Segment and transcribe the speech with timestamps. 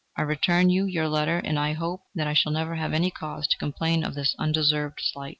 [0.17, 3.45] I return you your letter, and I hope that I shall never have any cause
[3.45, 5.29] to complain of this undeserved slight."